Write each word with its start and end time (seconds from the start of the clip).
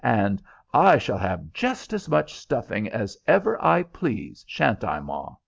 and 0.03 0.41
"I 0.73 0.97
shall 0.97 1.19
have 1.19 1.53
just 1.53 1.93
as 1.93 2.09
much 2.09 2.33
stuffing 2.33 2.89
as 2.89 3.19
ever 3.27 3.63
I 3.63 3.83
please, 3.83 4.43
shan't 4.47 4.83
I, 4.83 4.99
ma?" 4.99 5.35